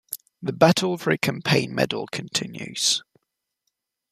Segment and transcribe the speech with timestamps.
[0.41, 3.03] The battle for a campaign medal continues.